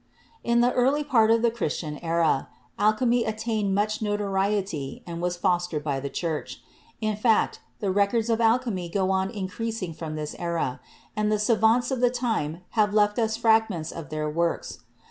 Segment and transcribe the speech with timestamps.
[0.43, 5.83] In the early part of the Christian era, alchemy attained much notoriety and was fostered
[5.83, 6.59] by the Church.
[7.01, 10.79] In fact, the records of alchemy go on increasing from this era,
[11.15, 14.79] and the savants of the time have left us fragments of their works.